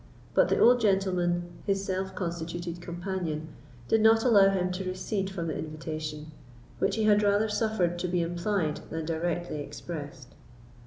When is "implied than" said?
8.23-9.05